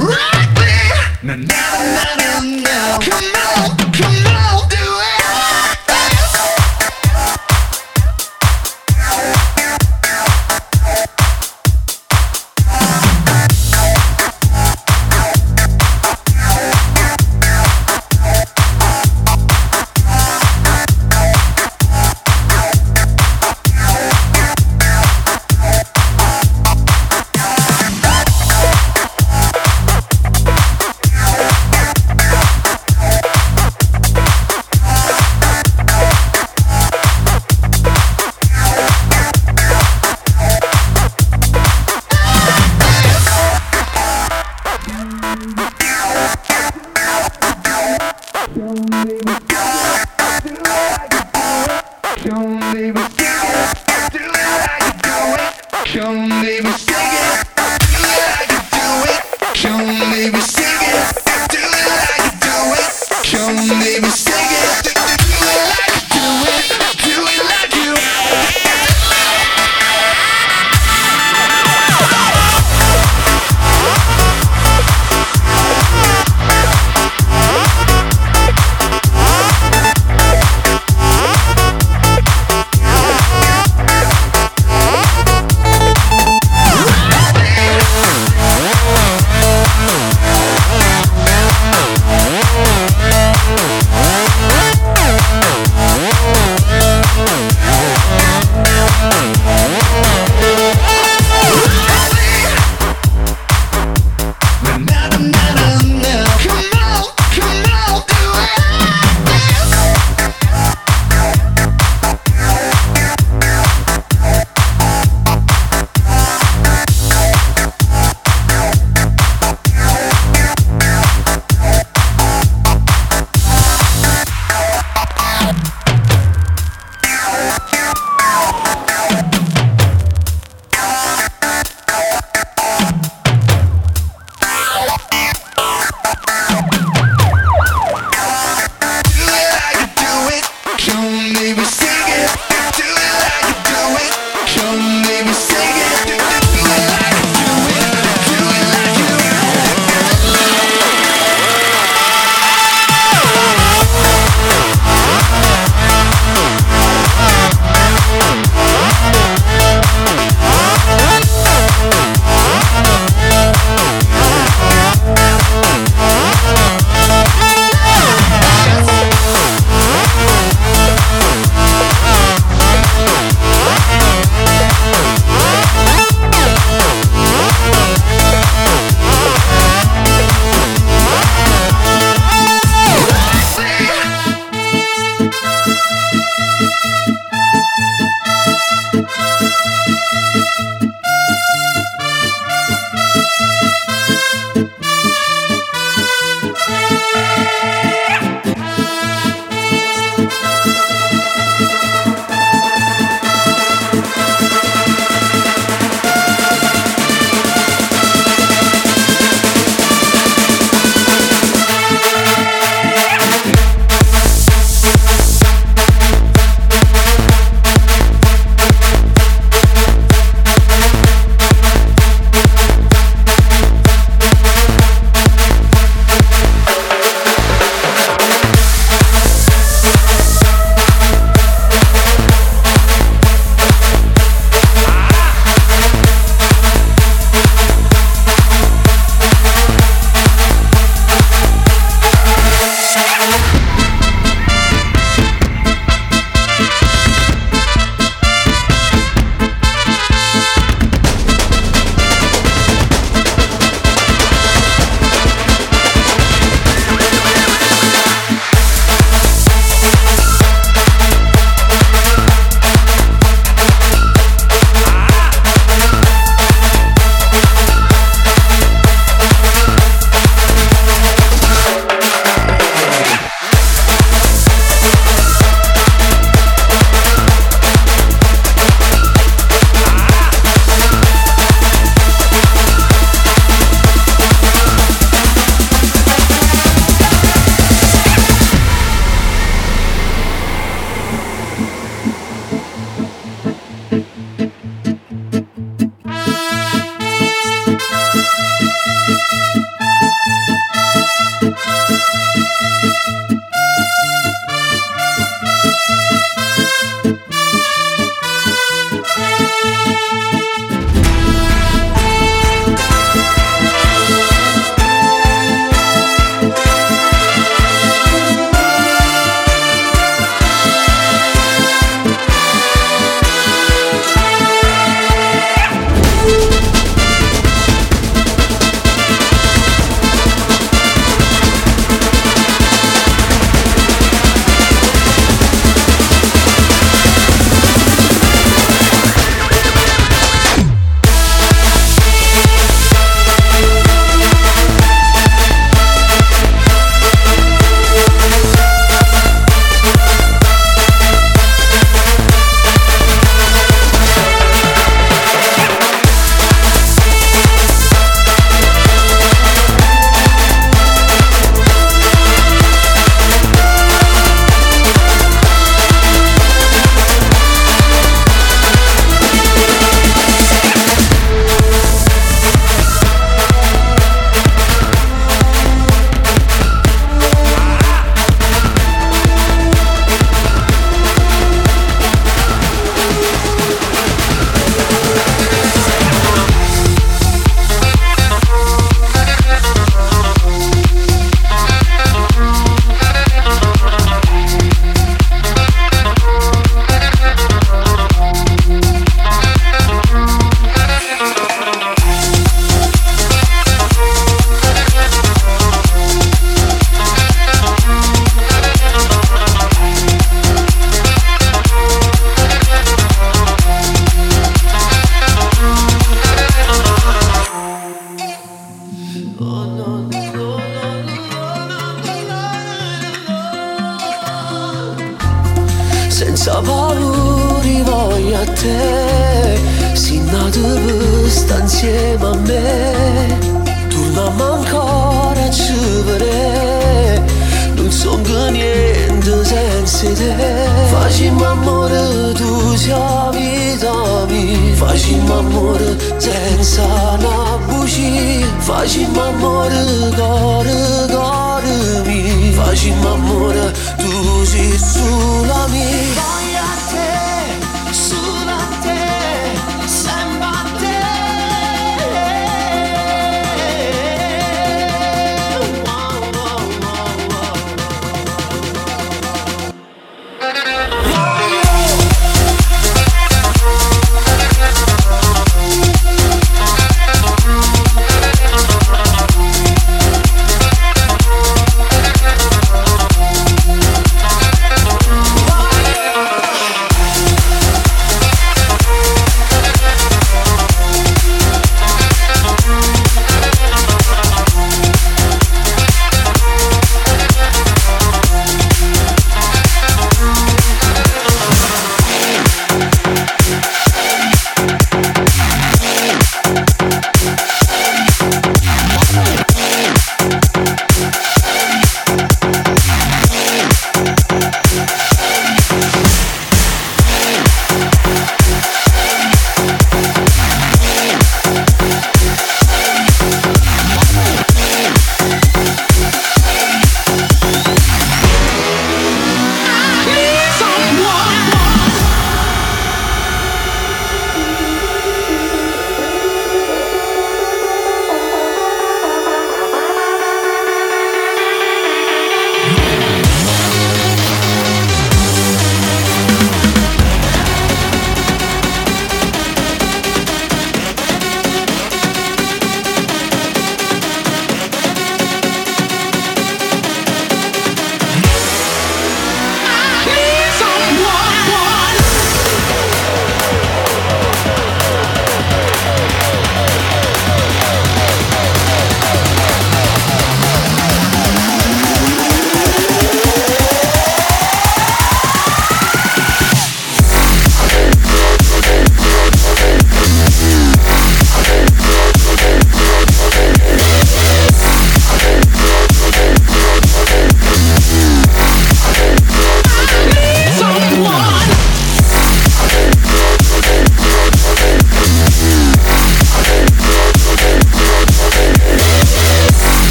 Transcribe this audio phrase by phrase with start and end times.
[0.00, 0.72] Rock me!
[1.22, 1.60] Na na
[1.94, 2.98] na na na.
[3.04, 4.59] Come on, come on.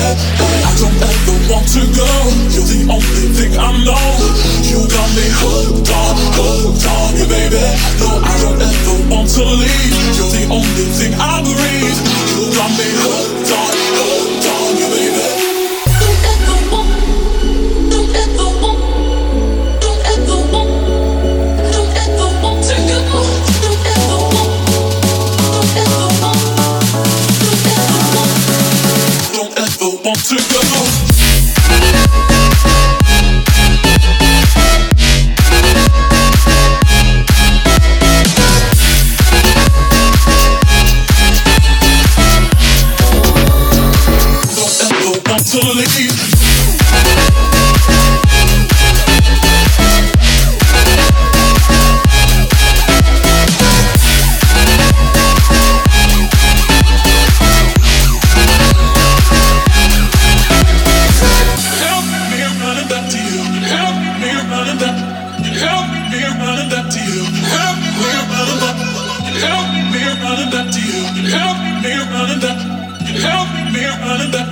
[0.00, 2.27] I don't ever want to go.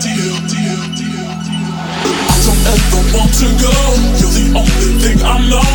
[0.06, 0.12] I
[2.46, 3.74] Don't ever want to go.
[4.22, 5.66] You're the only thing I know.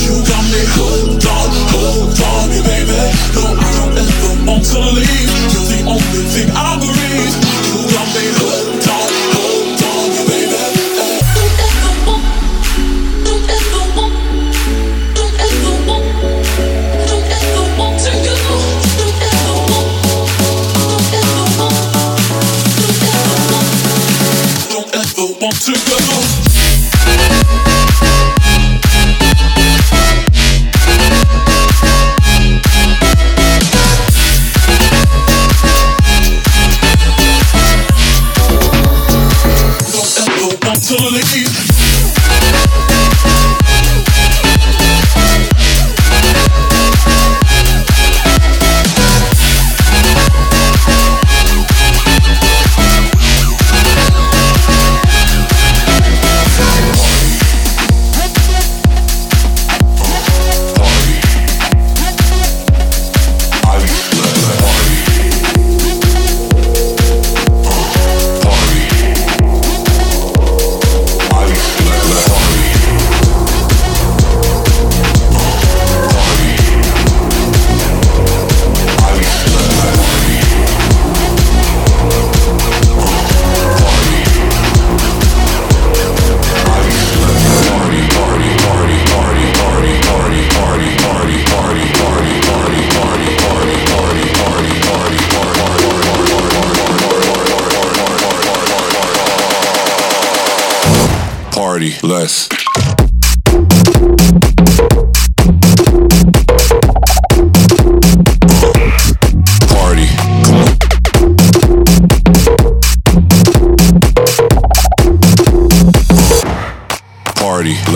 [0.00, 2.96] You got me hooked on, hooked on you, baby.
[3.36, 5.28] No, I don't ever want to leave.
[5.52, 7.45] You're the only thing I breathe.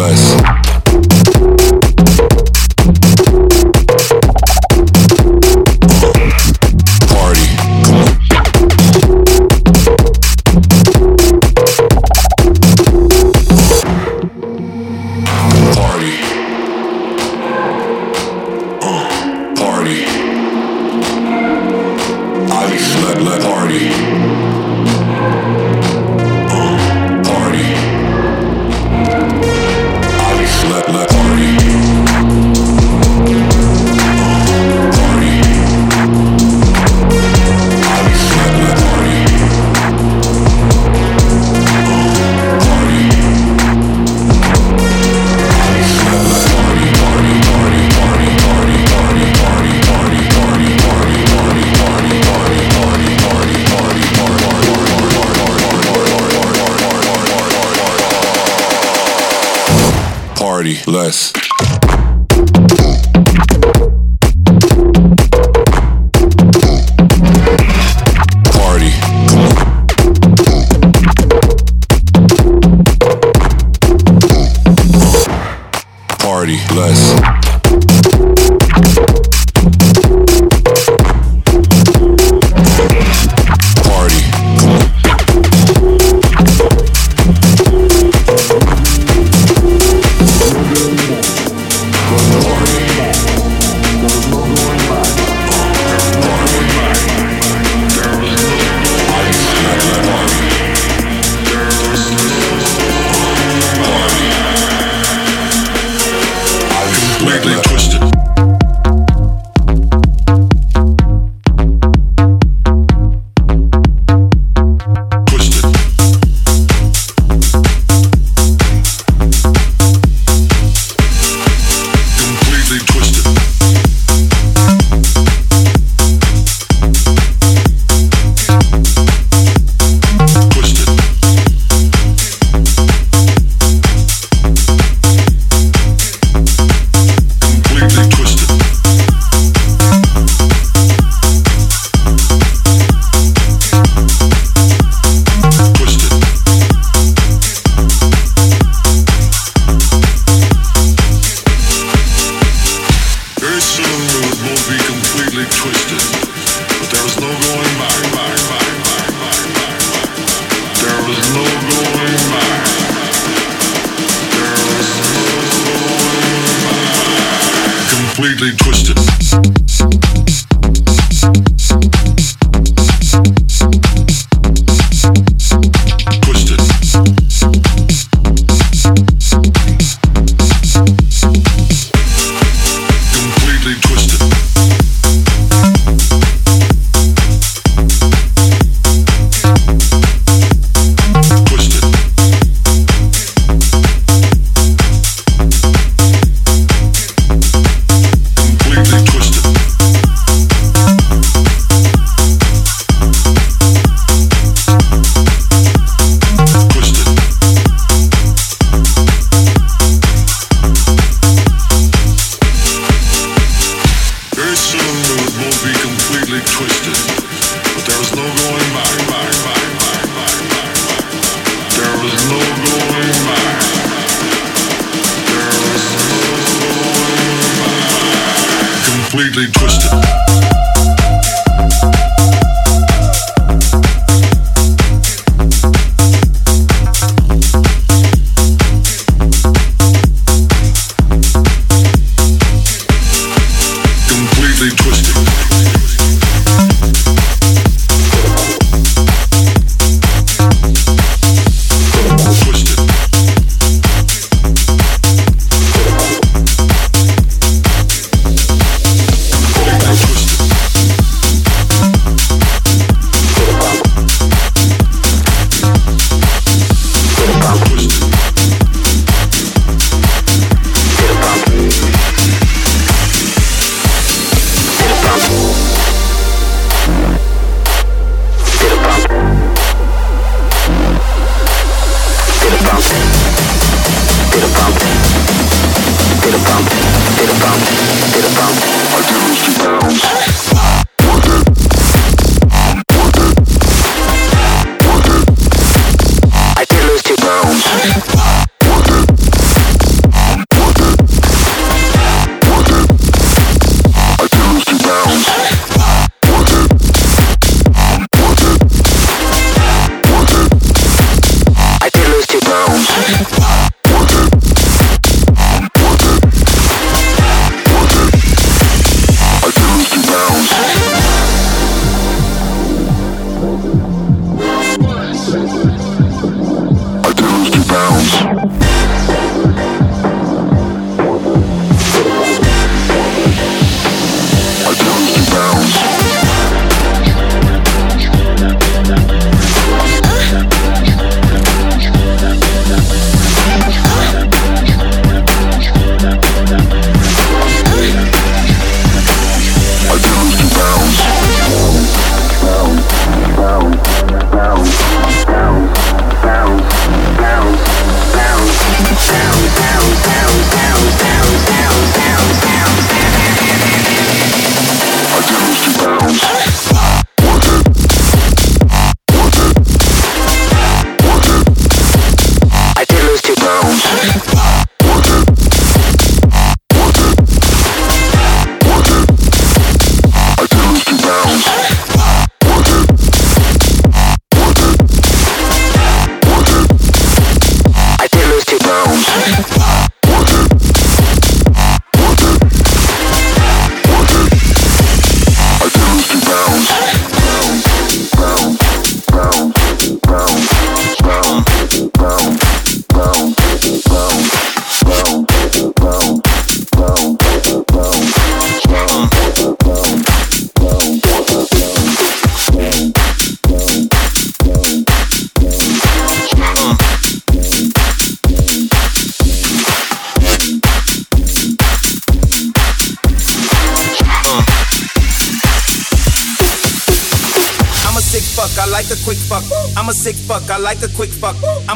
[0.01, 0.60] Nicholas.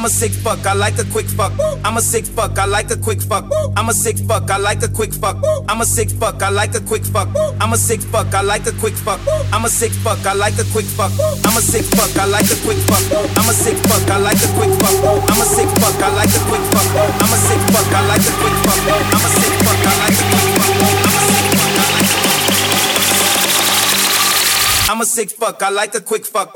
[0.05, 1.55] I'm a sick fuck, I like a quick fuck.
[1.83, 3.51] I'm a sick fuck, I like a quick fuck.
[3.75, 5.39] I'm a sick fuck, I like a quick fuck.
[5.71, 7.31] I'm a sick fuck, I like a quick fuck.
[7.57, 9.23] I'm a sick fuck, I like a quick fuck.
[9.49, 11.11] I'm a sick fuck, I like a quick fuck.
[11.41, 13.01] I'm a sick fuck, I like a quick fuck.
[13.41, 15.01] I'm a sick fuck, I like a quick fuck.
[15.33, 16.85] I'm a sick fuck, I like a quick fuck.
[17.25, 18.77] I'm a sick fuck, I like a quick fuck.
[19.09, 20.77] I'm a sick fuck, I like a quick fuck.
[24.93, 26.53] I'm a sick fuck, I like a quick fuck.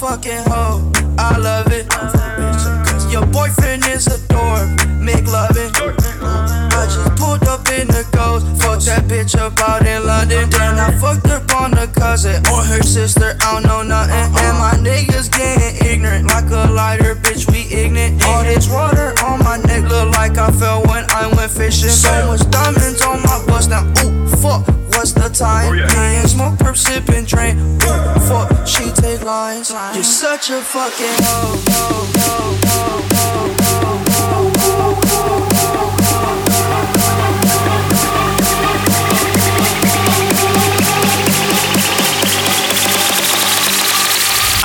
[0.00, 0.80] Fucking hoe.
[1.18, 1.86] I love it.
[1.90, 4.68] Cause your boyfriend is a dork.
[4.98, 5.70] Make loving.
[6.72, 8.46] I just pulled up in the ghost.
[8.62, 10.48] Fucked that bitch up out in London.
[10.48, 11.29] Then I fucked
[12.26, 13.36] on or her sister.
[13.40, 14.14] I don't know nothing.
[14.14, 16.26] And my niggas getting ignorant.
[16.26, 18.22] Like a lighter, bitch, we ignorant.
[18.24, 21.88] All this water on my neck look like I fell when I went fishing.
[21.88, 23.84] So much diamonds on my bust now.
[24.04, 24.66] Ooh, fuck.
[24.90, 25.72] What's the time?
[25.72, 25.80] Me
[26.20, 27.58] and smoke, perp, sipping, drain.
[27.58, 29.70] Ooh, fuck, she take lines.
[29.94, 31.56] You're such a fucking hoe,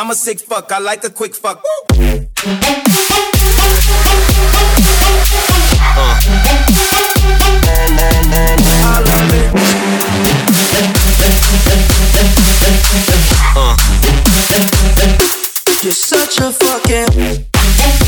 [0.06, 1.64] I'm a sick fuck, I like a quick fuck.
[15.82, 18.05] You're such a fucking.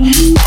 [0.00, 0.34] Mm-hmm.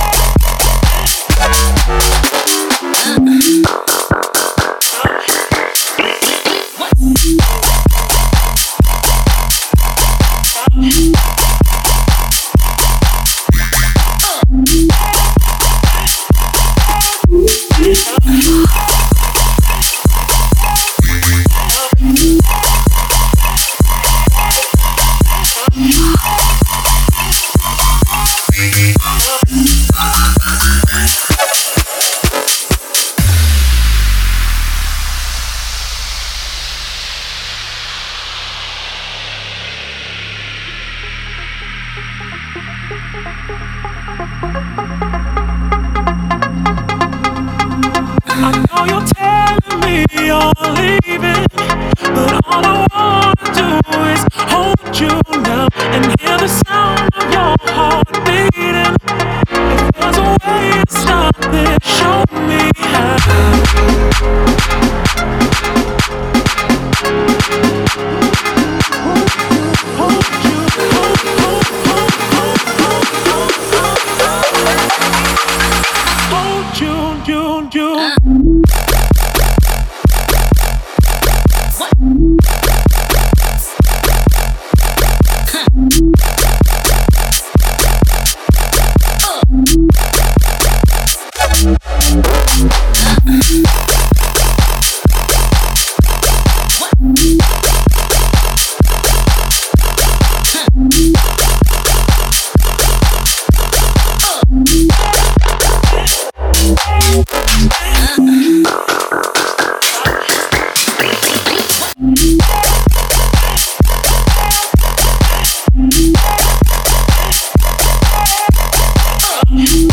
[119.55, 119.87] Yeah.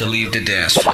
[0.00, 0.89] to leave the desk.